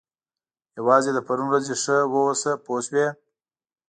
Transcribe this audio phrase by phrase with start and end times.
[0.77, 3.07] یوازې له پرون ورځې ښه واوسه پوه شوې!.